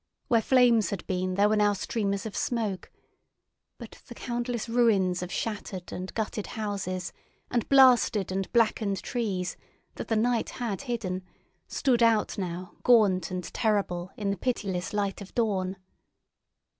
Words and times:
Where 0.29 0.41
flames 0.41 0.89
had 0.89 1.05
been 1.05 1.35
there 1.35 1.47
were 1.47 1.55
now 1.55 1.73
streamers 1.73 2.25
of 2.25 2.35
smoke; 2.35 2.91
but 3.77 4.01
the 4.07 4.15
countless 4.15 4.67
ruins 4.67 5.21
of 5.21 5.31
shattered 5.31 5.91
and 5.93 6.11
gutted 6.15 6.47
houses 6.57 7.13
and 7.51 7.69
blasted 7.69 8.31
and 8.31 8.51
blackened 8.51 9.03
trees 9.03 9.57
that 9.97 10.07
the 10.07 10.15
night 10.15 10.49
had 10.57 10.81
hidden 10.89 11.23
stood 11.67 12.01
out 12.01 12.35
now 12.39 12.75
gaunt 12.81 13.29
and 13.29 13.43
terrible 13.53 14.09
in 14.17 14.31
the 14.31 14.37
pitiless 14.37 14.91
light 14.91 15.21
of 15.21 15.35
dawn. 15.35 15.77